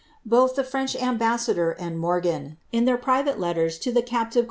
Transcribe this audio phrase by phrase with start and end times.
[0.25, 4.39] Both tbo Cicach nmhassBtlor and Murgan, in ihetr private letters to the captive II'.